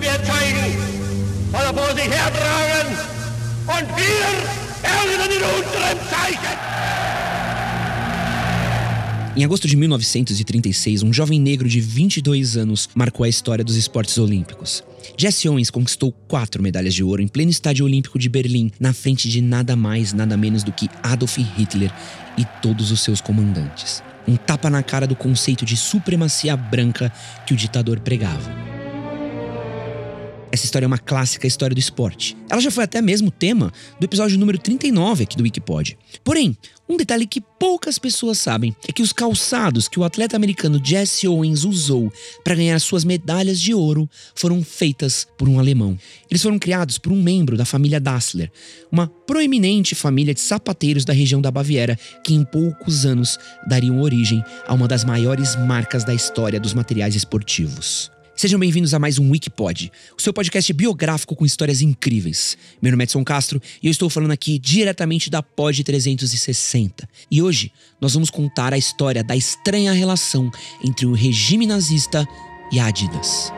wir 0.00 0.10
er 1.98 2.10
hertragen. 2.10 2.86
Und 3.66 3.88
wir 3.96 4.60
in 5.36 5.42
unserem 5.42 5.98
Zeichen. 6.08 6.70
Em 9.36 9.44
agosto 9.44 9.68
de 9.68 9.76
1936, 9.76 11.02
um 11.02 11.12
jovem 11.12 11.40
negro 11.40 11.68
de 11.68 11.80
22 11.80 12.56
anos 12.56 12.88
marcou 12.94 13.24
a 13.24 13.28
história 13.28 13.64
dos 13.64 13.76
esportes 13.76 14.18
olímpicos. 14.18 14.82
Jesse 15.16 15.48
Owens 15.48 15.70
conquistou 15.70 16.12
quatro 16.26 16.62
medalhas 16.62 16.94
de 16.94 17.04
ouro 17.04 17.22
em 17.22 17.28
pleno 17.28 17.50
estádio 17.50 17.84
olímpico 17.84 18.18
de 18.18 18.28
Berlim, 18.28 18.70
na 18.78 18.92
frente 18.92 19.28
de 19.28 19.40
nada 19.40 19.76
mais, 19.76 20.12
nada 20.12 20.36
menos 20.36 20.62
do 20.64 20.72
que 20.72 20.88
Adolf 21.02 21.38
Hitler 21.38 21.92
e 22.36 22.44
todos 22.60 22.90
os 22.90 23.02
seus 23.02 23.20
comandantes. 23.20 24.02
Um 24.26 24.36
tapa 24.36 24.68
na 24.68 24.82
cara 24.82 25.06
do 25.06 25.14
conceito 25.14 25.64
de 25.64 25.76
supremacia 25.76 26.56
branca 26.56 27.12
que 27.46 27.54
o 27.54 27.56
ditador 27.56 28.00
pregava. 28.00 28.79
Essa 30.52 30.64
história 30.64 30.84
é 30.84 30.88
uma 30.88 30.98
clássica 30.98 31.46
história 31.46 31.74
do 31.74 31.78
esporte. 31.78 32.36
Ela 32.48 32.60
já 32.60 32.70
foi 32.70 32.82
até 32.82 33.00
mesmo 33.00 33.30
tema 33.30 33.72
do 34.00 34.04
episódio 34.04 34.36
número 34.36 34.58
39 34.58 35.22
aqui 35.22 35.36
do 35.36 35.44
Wikipod. 35.44 35.96
Porém, 36.24 36.56
um 36.88 36.96
detalhe 36.96 37.24
que 37.24 37.40
poucas 37.40 38.00
pessoas 38.00 38.38
sabem 38.38 38.74
é 38.88 38.92
que 38.92 39.00
os 39.00 39.12
calçados 39.12 39.86
que 39.86 40.00
o 40.00 40.02
atleta 40.02 40.34
americano 40.34 40.80
Jesse 40.84 41.28
Owens 41.28 41.62
usou 41.62 42.12
para 42.42 42.56
ganhar 42.56 42.80
suas 42.80 43.04
medalhas 43.04 43.60
de 43.60 43.72
ouro 43.72 44.10
foram 44.34 44.60
feitas 44.64 45.24
por 45.38 45.48
um 45.48 45.60
alemão. 45.60 45.96
Eles 46.28 46.42
foram 46.42 46.58
criados 46.58 46.98
por 46.98 47.12
um 47.12 47.22
membro 47.22 47.56
da 47.56 47.64
família 47.64 48.00
Dassler, 48.00 48.50
uma 48.90 49.06
proeminente 49.06 49.94
família 49.94 50.34
de 50.34 50.40
sapateiros 50.40 51.04
da 51.04 51.12
região 51.12 51.40
da 51.40 51.52
Baviera 51.52 51.96
que 52.24 52.34
em 52.34 52.44
poucos 52.44 53.06
anos 53.06 53.38
dariam 53.68 54.00
origem 54.00 54.42
a 54.66 54.74
uma 54.74 54.88
das 54.88 55.04
maiores 55.04 55.54
marcas 55.54 56.02
da 56.02 56.12
história 56.12 56.58
dos 56.58 56.74
materiais 56.74 57.14
esportivos. 57.14 58.10
Sejam 58.40 58.58
bem-vindos 58.58 58.94
a 58.94 58.98
mais 58.98 59.18
um 59.18 59.30
Wikipod, 59.30 59.92
o 60.16 60.22
seu 60.22 60.32
podcast 60.32 60.72
biográfico 60.72 61.36
com 61.36 61.44
histórias 61.44 61.82
incríveis. 61.82 62.56
Meu 62.80 62.90
nome 62.90 63.02
é 63.02 63.04
Edson 63.04 63.22
Castro 63.22 63.60
e 63.82 63.86
eu 63.86 63.90
estou 63.90 64.08
falando 64.08 64.30
aqui 64.30 64.58
diretamente 64.58 65.28
da 65.28 65.42
Pod 65.42 65.84
360. 65.84 67.06
E 67.30 67.42
hoje 67.42 67.70
nós 68.00 68.14
vamos 68.14 68.30
contar 68.30 68.72
a 68.72 68.78
história 68.78 69.22
da 69.22 69.36
estranha 69.36 69.92
relação 69.92 70.50
entre 70.82 71.04
o 71.04 71.12
regime 71.12 71.66
nazista 71.66 72.26
e 72.72 72.80
a 72.80 72.86
Adidas. 72.86 73.52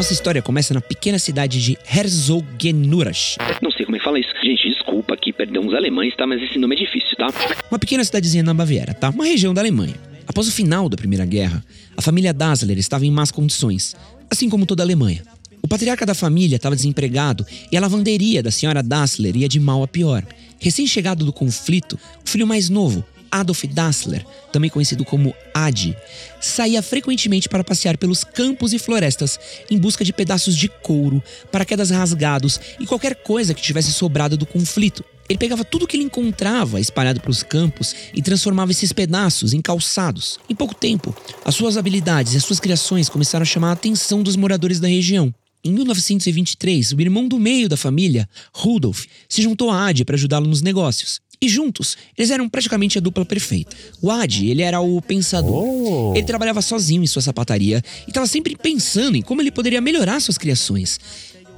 Nossa 0.00 0.14
história 0.14 0.40
começa 0.40 0.72
na 0.72 0.80
pequena 0.80 1.18
cidade 1.18 1.62
de 1.62 1.76
Herzogenuras. 1.94 3.36
Não 3.60 3.70
sei 3.70 3.84
como 3.84 3.96
é 3.96 3.98
que 3.98 4.04
fala 4.06 4.18
isso. 4.18 4.30
Gente, 4.42 4.70
desculpa 4.70 5.12
aqui, 5.12 5.30
perdão 5.30 5.66
os 5.66 5.74
alemães, 5.74 6.16
tá? 6.16 6.26
Mas 6.26 6.40
esse 6.40 6.58
nome 6.58 6.74
é 6.74 6.78
difícil, 6.78 7.14
tá? 7.18 7.26
Uma 7.70 7.78
pequena 7.78 8.02
cidadezinha 8.02 8.42
na 8.42 8.54
Baviera, 8.54 8.94
tá? 8.94 9.10
Uma 9.10 9.26
região 9.26 9.52
da 9.52 9.60
Alemanha. 9.60 9.94
Após 10.26 10.48
o 10.48 10.52
final 10.52 10.88
da 10.88 10.96
Primeira 10.96 11.26
Guerra, 11.26 11.62
a 11.94 12.00
família 12.00 12.32
Dassler 12.32 12.78
estava 12.78 13.04
em 13.04 13.10
más 13.10 13.30
condições, 13.30 13.94
assim 14.30 14.48
como 14.48 14.64
toda 14.64 14.82
a 14.82 14.86
Alemanha. 14.86 15.22
O 15.60 15.68
patriarca 15.68 16.06
da 16.06 16.14
família 16.14 16.56
estava 16.56 16.74
desempregado 16.74 17.44
e 17.70 17.76
a 17.76 17.80
lavanderia 17.82 18.42
da 18.42 18.50
senhora 18.50 18.82
Dassler 18.82 19.36
ia 19.36 19.50
de 19.50 19.60
mal 19.60 19.82
a 19.82 19.86
pior. 19.86 20.24
Recém-chegado 20.58 21.26
do 21.26 21.32
conflito, 21.32 22.00
o 22.24 22.30
filho 22.30 22.46
mais 22.46 22.70
novo, 22.70 23.04
Adolf 23.30 23.64
Dassler, 23.64 24.24
também 24.52 24.70
conhecido 24.70 25.04
como 25.04 25.34
Adi, 25.54 25.96
saía 26.40 26.82
frequentemente 26.82 27.48
para 27.48 27.64
passear 27.64 27.96
pelos 27.96 28.24
campos 28.24 28.72
e 28.72 28.78
florestas 28.78 29.38
em 29.70 29.78
busca 29.78 30.04
de 30.04 30.12
pedaços 30.12 30.56
de 30.56 30.68
couro, 30.68 31.22
paraquedas 31.50 31.90
rasgados 31.90 32.60
e 32.78 32.86
qualquer 32.86 33.14
coisa 33.16 33.54
que 33.54 33.62
tivesse 33.62 33.92
sobrado 33.92 34.36
do 34.36 34.46
conflito. 34.46 35.04
Ele 35.28 35.38
pegava 35.38 35.64
tudo 35.64 35.86
que 35.86 35.96
ele 35.96 36.02
encontrava 36.02 36.80
espalhado 36.80 37.20
pelos 37.20 37.44
campos 37.44 37.94
e 38.12 38.20
transformava 38.20 38.72
esses 38.72 38.92
pedaços 38.92 39.52
em 39.52 39.62
calçados. 39.62 40.40
Em 40.48 40.56
pouco 40.56 40.74
tempo, 40.74 41.14
as 41.44 41.54
suas 41.54 41.76
habilidades 41.76 42.34
e 42.34 42.36
as 42.36 42.42
suas 42.42 42.58
criações 42.58 43.08
começaram 43.08 43.44
a 43.44 43.46
chamar 43.46 43.68
a 43.68 43.74
atenção 43.74 44.24
dos 44.24 44.34
moradores 44.34 44.80
da 44.80 44.88
região. 44.88 45.32
Em 45.62 45.72
1923, 45.72 46.92
o 46.92 47.00
irmão 47.00 47.28
do 47.28 47.38
meio 47.38 47.68
da 47.68 47.76
família, 47.76 48.28
Rudolf, 48.52 49.04
se 49.28 49.40
juntou 49.40 49.70
a 49.70 49.86
Adi 49.86 50.04
para 50.04 50.16
ajudá-lo 50.16 50.48
nos 50.48 50.62
negócios. 50.62 51.20
E 51.42 51.48
juntos, 51.48 51.96
eles 52.18 52.30
eram 52.30 52.50
praticamente 52.50 52.98
a 52.98 53.00
dupla 53.00 53.24
perfeita. 53.24 53.74
O 54.02 54.10
Adi, 54.10 54.50
ele 54.50 54.60
era 54.60 54.78
o 54.80 55.00
pensador. 55.00 55.64
Oh. 55.64 56.12
Ele 56.14 56.26
trabalhava 56.26 56.60
sozinho 56.60 57.02
em 57.02 57.06
sua 57.06 57.22
sapataria 57.22 57.82
e 58.06 58.10
estava 58.10 58.26
sempre 58.26 58.54
pensando 58.54 59.16
em 59.16 59.22
como 59.22 59.40
ele 59.40 59.50
poderia 59.50 59.80
melhorar 59.80 60.20
suas 60.20 60.36
criações. 60.36 61.00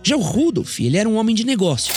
Já 0.00 0.16
o 0.16 0.20
Rudolf, 0.20 0.78
ele 0.78 0.97
era 0.97 1.09
um 1.09 1.16
homem 1.16 1.34
de 1.34 1.44
negócios. 1.44 1.97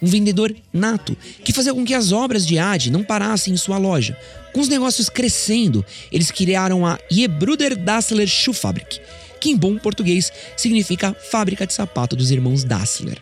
Um 0.00 0.06
vendedor 0.06 0.56
nato, 0.72 1.14
que 1.44 1.52
fazia 1.52 1.74
com 1.74 1.84
que 1.84 1.92
as 1.92 2.12
obras 2.12 2.46
de 2.46 2.58
Adi 2.58 2.90
não 2.90 3.04
parassem 3.04 3.52
em 3.52 3.58
sua 3.58 3.76
loja. 3.76 4.16
Com 4.54 4.60
os 4.60 4.68
negócios 4.68 5.10
crescendo, 5.10 5.84
eles 6.10 6.30
criaram 6.30 6.86
a 6.86 6.98
Jebruder 7.10 7.76
Dassler 7.76 8.26
Schuhfabrik, 8.26 9.00
que 9.38 9.50
em 9.50 9.56
bom 9.56 9.76
português 9.76 10.32
significa 10.56 11.14
fábrica 11.30 11.66
de 11.66 11.74
sapato 11.74 12.16
dos 12.16 12.30
irmãos 12.30 12.64
Dassler. 12.64 13.18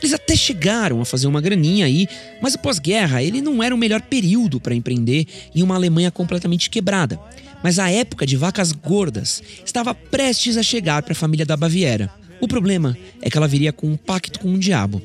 Eles 0.00 0.14
até 0.14 0.34
chegaram 0.34 1.00
a 1.00 1.04
fazer 1.04 1.26
uma 1.26 1.40
graninha 1.40 1.86
aí, 1.86 2.08
mas 2.40 2.56
pós-guerra 2.56 3.22
ele 3.22 3.40
não 3.40 3.62
era 3.62 3.74
o 3.74 3.78
melhor 3.78 4.00
período 4.00 4.58
para 4.58 4.74
empreender 4.74 5.26
em 5.54 5.62
uma 5.62 5.74
Alemanha 5.74 6.10
completamente 6.10 6.70
quebrada. 6.70 7.20
Mas 7.62 7.78
a 7.78 7.90
época 7.90 8.26
de 8.26 8.36
vacas 8.36 8.72
gordas 8.72 9.42
estava 9.64 9.94
prestes 9.94 10.56
a 10.56 10.62
chegar 10.62 11.02
para 11.02 11.12
a 11.12 11.16
família 11.16 11.44
da 11.44 11.56
Baviera. 11.56 12.10
O 12.40 12.48
problema 12.48 12.96
é 13.20 13.28
que 13.28 13.36
ela 13.36 13.46
viria 13.46 13.72
com 13.72 13.86
um 13.86 13.96
pacto 13.96 14.40
com 14.40 14.54
o 14.54 14.58
diabo. 14.58 15.02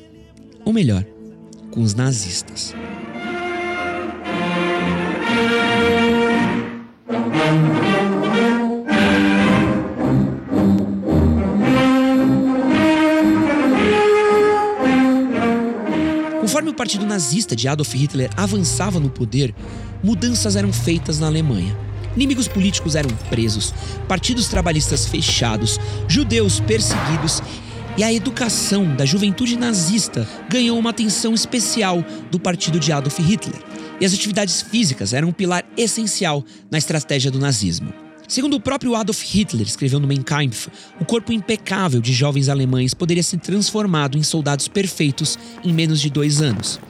Ou 0.64 0.72
melhor, 0.72 1.04
com 1.70 1.82
os 1.82 1.94
nazistas. 1.94 2.74
Partido 16.86 17.04
nazista 17.04 17.56
de 17.56 17.66
Adolf 17.66 17.92
Hitler 17.94 18.30
avançava 18.36 19.00
no 19.00 19.10
poder, 19.10 19.52
mudanças 20.04 20.54
eram 20.54 20.72
feitas 20.72 21.18
na 21.18 21.26
Alemanha. 21.26 21.76
Inimigos 22.14 22.46
políticos 22.46 22.94
eram 22.94 23.10
presos, 23.28 23.74
partidos 24.06 24.46
trabalhistas 24.46 25.04
fechados, 25.04 25.80
judeus 26.06 26.60
perseguidos 26.60 27.42
e 27.98 28.04
a 28.04 28.12
educação 28.12 28.94
da 28.94 29.04
juventude 29.04 29.56
nazista 29.56 30.28
ganhou 30.48 30.78
uma 30.78 30.90
atenção 30.90 31.34
especial 31.34 32.04
do 32.30 32.38
partido 32.38 32.78
de 32.78 32.92
Adolf 32.92 33.18
Hitler. 33.18 33.60
E 34.00 34.06
as 34.06 34.14
atividades 34.14 34.62
físicas 34.62 35.12
eram 35.12 35.30
um 35.30 35.32
pilar 35.32 35.64
essencial 35.76 36.44
na 36.70 36.78
estratégia 36.78 37.32
do 37.32 37.40
nazismo. 37.40 38.05
Segundo 38.28 38.54
o 38.54 38.60
próprio 38.60 38.96
Adolf 38.96 39.22
Hitler 39.22 39.66
escreveu 39.66 40.00
no 40.00 40.06
Mein 40.06 40.22
Kampf, 40.22 40.68
o 41.00 41.04
corpo 41.04 41.32
impecável 41.32 42.00
de 42.00 42.12
jovens 42.12 42.48
alemães 42.48 42.92
poderia 42.92 43.22
ser 43.22 43.38
transformado 43.38 44.18
em 44.18 44.22
soldados 44.22 44.66
perfeitos 44.66 45.38
em 45.62 45.72
menos 45.72 46.00
de 46.00 46.10
dois 46.10 46.42
anos. 46.42 46.80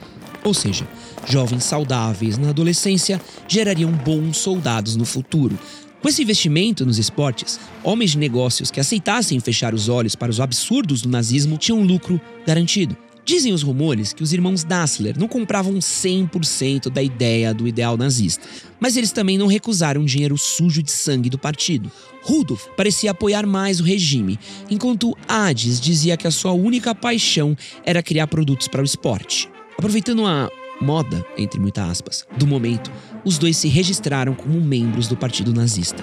Ou 0.43 0.53
seja, 0.53 0.87
jovens 1.27 1.63
saudáveis 1.63 2.37
na 2.37 2.49
adolescência 2.49 3.21
gerariam 3.47 3.91
bons 3.91 4.37
soldados 4.37 4.95
no 4.95 5.05
futuro. 5.05 5.57
Com 6.01 6.09
esse 6.09 6.23
investimento 6.23 6.85
nos 6.85 6.97
esportes, 6.97 7.59
homens 7.83 8.11
de 8.11 8.17
negócios 8.17 8.71
que 8.71 8.79
aceitassem 8.79 9.39
fechar 9.39 9.73
os 9.73 9.89
olhos 9.89 10.15
para 10.15 10.31
os 10.31 10.39
absurdos 10.39 11.01
do 11.01 11.09
nazismo 11.09 11.57
tinham 11.57 11.83
lucro 11.83 12.19
garantido. 12.45 12.97
Dizem 13.27 13.51
os 13.51 13.61
rumores 13.61 14.13
que 14.13 14.23
os 14.23 14.31
irmãos 14.31 14.63
Dassler 14.63 15.19
não 15.19 15.27
compravam 15.27 15.73
100% 15.73 16.89
da 16.89 17.03
ideia 17.03 17.53
do 17.53 17.67
ideal 17.67 17.97
nazista, 17.97 18.47
mas 18.79 18.95
eles 18.95 19.11
também 19.11 19.37
não 19.37 19.47
recusaram 19.47 20.05
dinheiro 20.05 20.37
sujo 20.37 20.81
de 20.81 20.89
sangue 20.89 21.29
do 21.29 21.37
partido. 21.37 21.91
Rudolf 22.23 22.67
parecia 22.77 23.11
apoiar 23.11 23.45
mais 23.45 23.81
o 23.81 23.83
regime, 23.83 24.39
enquanto 24.69 25.13
Hades 25.27 25.81
dizia 25.81 26.15
que 26.15 26.25
a 26.25 26.31
sua 26.31 26.53
única 26.53 26.95
paixão 26.95 27.53
era 27.85 28.01
criar 28.01 28.27
produtos 28.27 28.69
para 28.69 28.81
o 28.81 28.85
esporte. 28.85 29.49
Aproveitando 29.77 30.25
a 30.25 30.49
moda, 30.79 31.25
entre 31.37 31.59
muitas 31.59 31.89
aspas, 31.89 32.25
do 32.37 32.47
momento, 32.47 32.89
os 33.25 33.37
dois 33.37 33.57
se 33.57 33.67
registraram 33.67 34.33
como 34.35 34.61
membros 34.61 35.09
do 35.09 35.17
partido 35.17 35.53
nazista. 35.53 36.01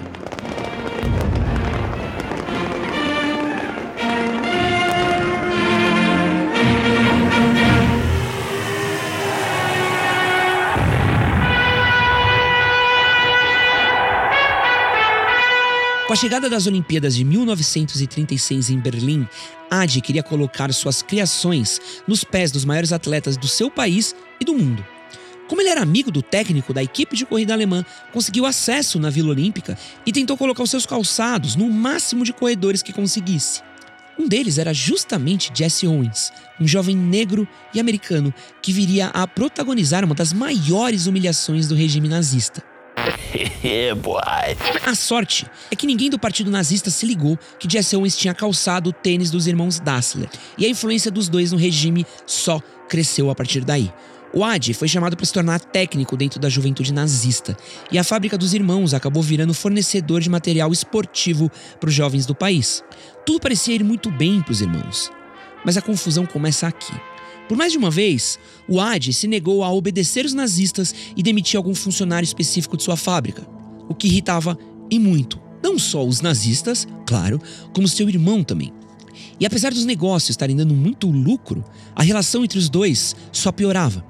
A 16.15 16.17
chegada 16.17 16.49
das 16.49 16.65
Olimpíadas 16.65 17.13
de 17.13 17.25
1936 17.25 18.69
em 18.69 18.79
Berlim, 18.79 19.27
Adi 19.69 19.99
queria 19.99 20.23
colocar 20.23 20.71
suas 20.71 21.01
criações 21.01 21.81
nos 22.07 22.23
pés 22.23 22.51
dos 22.51 22.63
maiores 22.63 22.93
atletas 22.93 23.35
do 23.35 23.49
seu 23.49 23.69
país 23.69 24.15
e 24.39 24.45
do 24.45 24.53
mundo. 24.53 24.85
Como 25.49 25.61
ele 25.61 25.67
era 25.67 25.81
amigo 25.81 26.09
do 26.09 26.21
técnico 26.21 26.73
da 26.73 26.81
equipe 26.81 27.17
de 27.17 27.25
corrida 27.25 27.51
alemã, 27.51 27.83
conseguiu 28.13 28.45
acesso 28.45 28.97
na 28.97 29.09
Vila 29.09 29.31
Olímpica 29.31 29.77
e 30.05 30.13
tentou 30.13 30.37
colocar 30.37 30.63
os 30.63 30.69
seus 30.69 30.85
calçados 30.85 31.57
no 31.57 31.69
máximo 31.69 32.23
de 32.23 32.31
corredores 32.31 32.81
que 32.81 32.93
conseguisse. 32.93 33.61
Um 34.17 34.25
deles 34.25 34.57
era 34.57 34.73
justamente 34.73 35.51
Jesse 35.53 35.85
Owens, 35.85 36.31
um 36.57 36.65
jovem 36.65 36.95
negro 36.95 37.45
e 37.73 37.79
americano 37.81 38.33
que 38.61 38.71
viria 38.71 39.07
a 39.07 39.27
protagonizar 39.27 40.05
uma 40.05 40.15
das 40.15 40.31
maiores 40.31 41.07
humilhações 41.07 41.67
do 41.67 41.75
regime 41.75 42.07
nazista. 42.07 42.74
A 44.85 44.95
sorte 44.95 45.45
é 45.71 45.75
que 45.75 45.87
ninguém 45.87 46.09
do 46.09 46.19
partido 46.19 46.51
nazista 46.51 46.89
se 46.89 47.05
ligou 47.05 47.37
que 47.59 47.69
Jesse 47.69 47.95
Owens 47.95 48.15
tinha 48.15 48.33
calçado 48.33 48.89
o 48.89 48.93
tênis 48.93 49.31
dos 49.31 49.47
irmãos 49.47 49.79
Dassler, 49.79 50.29
e 50.57 50.65
a 50.65 50.69
influência 50.69 51.11
dos 51.11 51.27
dois 51.27 51.51
no 51.51 51.57
regime 51.57 52.05
só 52.25 52.61
cresceu 52.87 53.29
a 53.29 53.35
partir 53.35 53.63
daí. 53.63 53.91
O 54.33 54.43
Adi 54.43 54.73
foi 54.73 54.87
chamado 54.87 55.15
para 55.15 55.25
se 55.25 55.31
tornar 55.31 55.59
técnico 55.59 56.17
dentro 56.17 56.39
da 56.39 56.49
juventude 56.49 56.93
nazista, 56.93 57.55
e 57.91 57.97
a 57.97 58.03
fábrica 58.03 58.37
dos 58.37 58.53
irmãos 58.53 58.93
acabou 58.93 59.23
virando 59.23 59.53
fornecedor 59.53 60.19
de 60.19 60.29
material 60.29 60.71
esportivo 60.73 61.49
para 61.79 61.87
os 61.87 61.93
jovens 61.93 62.25
do 62.25 62.35
país. 62.35 62.83
Tudo 63.25 63.39
parecia 63.39 63.75
ir 63.75 63.83
muito 63.83 64.11
bem 64.11 64.41
para 64.41 64.51
os 64.51 64.61
irmãos. 64.61 65.09
Mas 65.63 65.77
a 65.77 65.81
confusão 65.81 66.25
começa 66.25 66.67
aqui. 66.67 66.93
Por 67.47 67.55
mais 67.55 67.71
de 67.71 67.77
uma 67.77 67.91
vez, 67.91 68.39
o 68.67 68.79
Adi 68.79 69.13
se 69.13 69.27
negou 69.27 69.63
a 69.63 69.71
obedecer 69.71 70.25
os 70.25 70.33
nazistas 70.33 70.93
e 71.15 71.21
demitir 71.21 71.57
algum 71.57 71.75
funcionário 71.75 72.25
específico 72.25 72.75
de 72.75 72.83
sua 72.83 72.97
fábrica, 72.97 73.47
o 73.87 73.93
que 73.93 74.07
irritava 74.07 74.57
e 74.89 74.97
muito, 74.97 75.39
não 75.63 75.77
só 75.77 76.03
os 76.05 76.21
nazistas, 76.21 76.87
claro, 77.05 77.39
como 77.73 77.87
seu 77.87 78.09
irmão 78.09 78.43
também. 78.43 78.73
E 79.39 79.45
apesar 79.45 79.71
dos 79.71 79.85
negócios 79.85 80.31
estarem 80.31 80.55
dando 80.55 80.73
muito 80.73 81.09
lucro, 81.09 81.63
a 81.95 82.01
relação 82.01 82.43
entre 82.43 82.57
os 82.57 82.69
dois 82.69 83.15
só 83.31 83.51
piorava. 83.51 84.03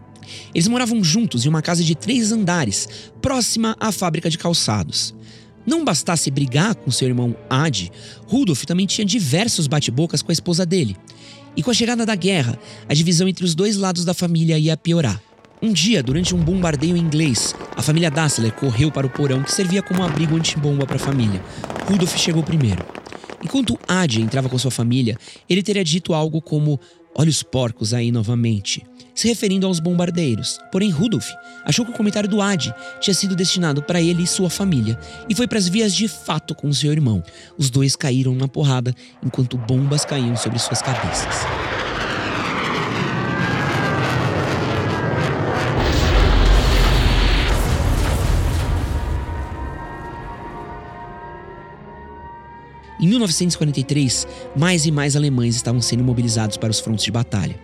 Eles 0.54 0.68
moravam 0.68 1.04
juntos 1.04 1.46
em 1.46 1.50
uma 1.50 1.62
casa 1.62 1.84
de 1.84 1.94
três 1.94 2.32
andares, 2.32 2.88
próxima 3.22 3.76
à 3.80 3.92
fábrica 3.92 4.30
de 4.30 4.38
calçados. 4.38 5.14
Não 5.66 5.84
bastasse 5.84 6.30
brigar 6.30 6.76
com 6.76 6.92
seu 6.92 7.08
irmão 7.08 7.36
Adi, 7.50 7.92
Rudolf 8.28 8.64
também 8.66 8.86
tinha 8.86 9.06
diversos 9.06 9.68
bate-bocas 9.68 10.22
com 10.22 10.32
a 10.32 10.34
esposa 10.34 10.66
dele. 10.66 10.96
E 11.58 11.64
com 11.64 11.72
a 11.72 11.74
chegada 11.74 12.06
da 12.06 12.16
guerra, 12.16 12.60
a 12.88 12.94
divisão 12.94 13.28
entre 13.28 13.46
os 13.46 13.56
dois 13.56 13.78
lados 13.78 14.04
da 14.04 14.14
família 14.14 14.60
ia 14.60 14.76
piorar. 14.76 15.22
Um 15.62 15.72
dia, 15.72 16.04
durante 16.04 16.36
um 16.36 16.38
bombardeio 16.38 16.98
inglês, 16.98 17.56
a 17.76 17.82
família 17.82 18.12
Dassler 18.12 18.52
correu 18.52 18.92
para 18.92 19.08
o 19.08 19.10
porão 19.10 19.42
que 19.42 19.52
servia 19.52 19.82
como 19.82 20.04
abrigo 20.04 20.36
antibomba 20.36 20.86
para 20.86 20.98
a 20.98 21.00
família. 21.00 21.42
Rudolf 21.88 22.18
chegou 22.18 22.44
primeiro. 22.44 22.84
Enquanto 23.46 23.80
Adi 23.88 24.24
entrava 24.24 24.50
com 24.50 24.58
sua 24.58 24.72
família, 24.72 25.16
ele 25.48 25.62
teria 25.62 25.84
dito 25.84 26.16
algo 26.16 26.42
como: 26.42 26.80
Olha 27.16 27.30
os 27.30 27.44
porcos 27.44 27.94
aí 27.94 28.12
novamente, 28.12 28.84
se 29.14 29.28
referindo 29.28 29.68
aos 29.68 29.80
bombardeiros. 29.80 30.58
Porém, 30.72 30.90
Rudolf 30.90 31.30
achou 31.64 31.86
que 31.86 31.92
o 31.92 31.94
comentário 31.94 32.28
do 32.28 32.42
Adi 32.42 32.74
tinha 33.00 33.14
sido 33.14 33.36
destinado 33.36 33.84
para 33.84 34.02
ele 34.02 34.24
e 34.24 34.28
sua 34.28 34.50
família 34.50 35.00
e 35.30 35.36
foi 35.36 35.48
para 35.48 35.60
as 35.60 35.68
vias 35.68 35.94
de 35.94 36.08
fato 36.08 36.56
com 36.56 36.74
seu 36.74 36.92
irmão. 36.92 37.24
Os 37.56 37.70
dois 37.70 37.96
caíram 37.96 38.34
na 38.34 38.48
porrada 38.48 38.96
enquanto 39.24 39.60
bombas 39.60 40.04
caíam 40.04 40.36
sobre 40.36 40.58
suas 40.58 40.82
cabeças. 40.82 41.46
Em 53.06 53.08
1943, 53.08 54.28
mais 54.56 54.88
e 54.88 54.92
mais 54.92 55.16
alemães 55.16 55.56
estavam 55.56 55.80
sendo 55.80 56.04
mobilizados 56.04 56.58
para 56.58 56.72
os 56.72 56.80
frontes 56.80 57.06
de 57.06 57.12
batalha. 57.12 57.56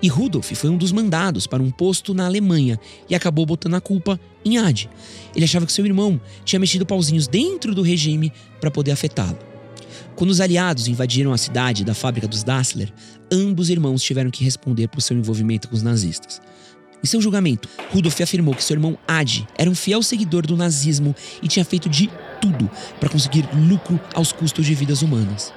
E 0.00 0.08
Rudolf 0.08 0.50
foi 0.52 0.70
um 0.70 0.78
dos 0.78 0.92
mandados 0.92 1.46
para 1.46 1.62
um 1.62 1.70
posto 1.70 2.14
na 2.14 2.24
Alemanha 2.24 2.80
e 3.06 3.14
acabou 3.14 3.44
botando 3.44 3.74
a 3.74 3.82
culpa 3.82 4.18
em 4.42 4.56
Adi. 4.56 4.88
Ele 5.36 5.44
achava 5.44 5.66
que 5.66 5.72
seu 5.72 5.84
irmão 5.84 6.18
tinha 6.42 6.58
mexido 6.58 6.86
pauzinhos 6.86 7.28
dentro 7.28 7.74
do 7.74 7.82
regime 7.82 8.32
para 8.62 8.70
poder 8.70 8.92
afetá-lo. 8.92 9.38
Quando 10.16 10.30
os 10.30 10.40
aliados 10.40 10.88
invadiram 10.88 11.34
a 11.34 11.38
cidade 11.38 11.84
da 11.84 11.92
fábrica 11.92 12.26
dos 12.26 12.42
Dassler, 12.42 12.90
ambos 13.30 13.68
irmãos 13.68 14.02
tiveram 14.02 14.30
que 14.30 14.42
responder 14.42 14.88
por 14.88 15.02
seu 15.02 15.14
envolvimento 15.18 15.68
com 15.68 15.76
os 15.76 15.82
nazistas. 15.82 16.40
Em 17.02 17.06
seu 17.06 17.20
julgamento, 17.20 17.68
Rudolf 17.90 18.20
afirmou 18.20 18.54
que 18.54 18.64
seu 18.64 18.74
irmão 18.74 18.98
Adi 19.06 19.46
era 19.56 19.70
um 19.70 19.74
fiel 19.74 20.02
seguidor 20.02 20.46
do 20.46 20.56
nazismo 20.56 21.14
e 21.42 21.48
tinha 21.48 21.64
feito 21.64 21.88
de 21.88 22.10
tudo 22.40 22.68
para 22.98 23.08
conseguir 23.08 23.48
lucro 23.68 24.00
aos 24.14 24.32
custos 24.32 24.66
de 24.66 24.74
vidas 24.74 25.02
humanas. 25.02 25.52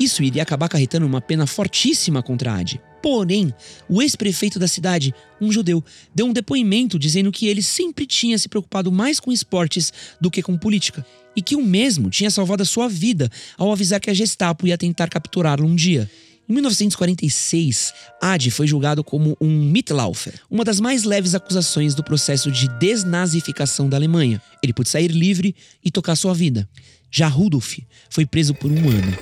Isso 0.00 0.22
iria 0.22 0.42
acabar 0.42 0.66
acarretando 0.66 1.06
uma 1.06 1.20
pena 1.20 1.46
fortíssima 1.46 2.22
contra 2.22 2.54
Adi. 2.54 2.80
Porém, 3.02 3.54
o 3.88 4.02
ex-prefeito 4.02 4.58
da 4.58 4.66
cidade, 4.66 5.14
um 5.40 5.52
judeu, 5.52 5.84
deu 6.14 6.26
um 6.26 6.32
depoimento 6.32 6.98
dizendo 6.98 7.30
que 7.30 7.46
ele 7.46 7.62
sempre 7.62 8.06
tinha 8.06 8.38
se 8.38 8.48
preocupado 8.48 8.90
mais 8.90 9.20
com 9.20 9.30
esportes 9.30 9.92
do 10.20 10.30
que 10.30 10.42
com 10.42 10.56
política 10.56 11.04
e 11.36 11.40
que 11.40 11.54
o 11.54 11.62
mesmo 11.62 12.10
tinha 12.10 12.30
salvado 12.30 12.62
a 12.62 12.66
sua 12.66 12.88
vida 12.88 13.30
ao 13.56 13.72
avisar 13.72 14.00
que 14.00 14.10
a 14.10 14.14
Gestapo 14.14 14.66
ia 14.66 14.76
tentar 14.76 15.08
capturá-lo 15.08 15.64
um 15.64 15.74
dia. 15.74 16.10
Em 16.50 16.52
1946, 16.54 17.94
Adi 18.20 18.50
foi 18.50 18.66
julgado 18.66 19.04
como 19.04 19.36
um 19.40 19.62
Mitlaufer, 19.70 20.34
uma 20.50 20.64
das 20.64 20.80
mais 20.80 21.04
leves 21.04 21.32
acusações 21.32 21.94
do 21.94 22.02
processo 22.02 22.50
de 22.50 22.66
desnazificação 22.76 23.88
da 23.88 23.96
Alemanha. 23.96 24.42
Ele 24.60 24.72
pôde 24.72 24.88
sair 24.88 25.12
livre 25.12 25.54
e 25.84 25.92
tocar 25.92 26.16
sua 26.16 26.34
vida. 26.34 26.68
Já 27.08 27.28
Rudolf 27.28 27.78
foi 28.08 28.26
preso 28.26 28.52
por 28.52 28.68
um 28.68 28.88
ano. 28.88 29.16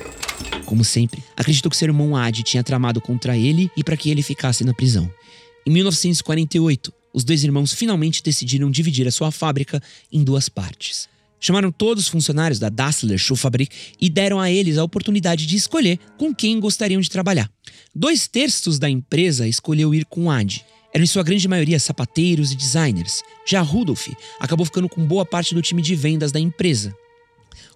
Como 0.65 0.83
sempre, 0.83 1.23
acreditou 1.37 1.69
que 1.69 1.77
seu 1.77 1.89
irmão 1.89 2.15
Adi 2.15 2.41
tinha 2.41 2.63
tramado 2.63 2.99
contra 2.99 3.37
ele 3.37 3.69
e 3.77 3.83
para 3.83 3.95
que 3.95 4.09
ele 4.09 4.23
ficasse 4.23 4.63
na 4.63 4.73
prisão. 4.73 5.07
Em 5.67 5.69
1948, 5.69 6.91
os 7.13 7.23
dois 7.23 7.43
irmãos 7.43 7.71
finalmente 7.73 8.23
decidiram 8.23 8.71
dividir 8.71 9.07
a 9.07 9.11
sua 9.11 9.29
fábrica 9.29 9.79
em 10.11 10.23
duas 10.23 10.49
partes. 10.49 11.07
Chamaram 11.39 11.71
todos 11.71 12.03
os 12.03 12.09
funcionários 12.09 12.59
da 12.59 12.69
Dassler 12.69 13.17
Schuhfabrik 13.17 13.73
e 13.99 14.09
deram 14.09 14.39
a 14.39 14.51
eles 14.51 14.77
a 14.77 14.83
oportunidade 14.83 15.45
de 15.45 15.55
escolher 15.55 15.97
com 16.17 16.33
quem 16.35 16.59
gostariam 16.59 16.99
de 16.99 17.09
trabalhar. 17.09 17.49
Dois 17.95 18.27
terços 18.27 18.77
da 18.77 18.89
empresa 18.89 19.47
escolheu 19.47 19.93
ir 19.93 20.05
com 20.05 20.29
Ad. 20.29 20.65
Eram 20.93 21.03
em 21.03 21.07
sua 21.07 21.23
grande 21.23 21.47
maioria 21.47 21.79
sapateiros 21.79 22.51
e 22.51 22.55
designers. 22.55 23.21
Já 23.47 23.61
Rudolf 23.61 24.07
acabou 24.39 24.65
ficando 24.65 24.89
com 24.89 25.05
boa 25.05 25.25
parte 25.25 25.55
do 25.55 25.61
time 25.61 25.81
de 25.81 25.95
vendas 25.95 26.31
da 26.31 26.39
empresa. 26.39 26.93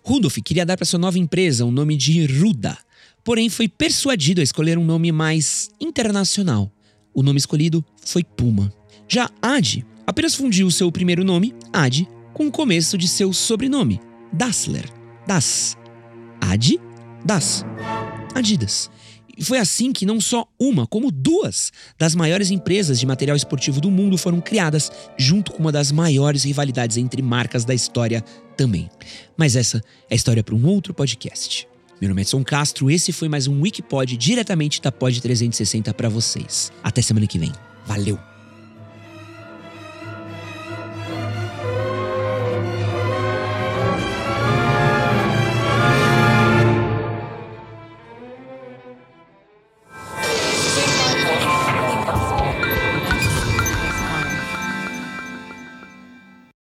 Rudolf 0.04 0.38
queria 0.44 0.66
dar 0.66 0.76
para 0.76 0.86
sua 0.86 1.00
nova 1.00 1.18
empresa 1.18 1.66
o 1.66 1.72
nome 1.72 1.96
de 1.96 2.26
Ruda, 2.26 2.78
porém 3.24 3.50
foi 3.50 3.70
persuadido 3.70 4.42
a 4.42 4.44
escolher 4.44 4.78
um 4.78 4.84
nome 4.84 5.12
mais 5.12 5.70
internacional. 5.80 6.72
O 7.14 7.24
nome 7.24 7.38
escolhido 7.38 7.86
foi 8.04 8.24
Puma. 8.24 8.74
Já 9.08 9.30
Ad 9.42 9.86
apenas 10.06 10.36
fundiu 10.36 10.70
seu 10.70 10.92
primeiro 10.92 11.24
nome, 11.24 11.54
Ad, 11.72 12.08
com 12.34 12.48
o 12.48 12.52
começo 12.52 12.98
de 12.98 13.08
seu 13.08 13.32
sobrenome, 13.32 14.02
Dassler. 14.32 14.86
Das. 15.26 15.78
Ad, 16.42 16.80
Das. 17.24 17.64
Adidas. 18.36 18.90
E 19.36 19.44
foi 19.44 19.58
assim 19.58 19.92
que 19.92 20.06
não 20.06 20.22
só 20.22 20.48
uma, 20.60 20.86
como 20.86 21.12
duas 21.12 21.72
das 21.98 22.14
maiores 22.14 22.52
empresas 22.52 23.00
de 23.00 23.06
material 23.06 23.36
esportivo 23.36 23.82
do 23.82 23.90
mundo 23.90 24.18
foram 24.18 24.40
criadas, 24.40 24.92
junto 25.18 25.52
com 25.52 25.60
uma 25.60 25.72
das 25.72 25.92
maiores 25.92 26.44
rivalidades 26.44 26.98
entre 26.98 27.22
marcas 27.22 27.66
da 27.66 27.74
história 27.74 28.24
também. 28.56 28.90
Mas 29.36 29.56
essa 29.56 29.82
é 30.10 30.16
história 30.16 30.44
para 30.44 30.54
um 30.54 30.66
outro 30.68 30.94
podcast. 30.94 31.68
Meu 32.00 32.10
nome 32.10 32.22
é 32.22 32.24
Edson 32.24 32.44
Castro, 32.44 32.92
esse 32.92 33.12
foi 33.12 33.30
mais 33.30 33.48
um 33.48 33.62
Wikipod 33.62 34.18
diretamente 34.18 34.82
da 34.82 34.92
Pod 34.92 35.20
360 35.20 35.94
para 35.94 36.10
vocês. 36.10 36.72
Até 36.84 37.02
semana 37.02 37.26
que 37.26 37.40
vem. 37.40 37.52
Valeu! 37.88 38.33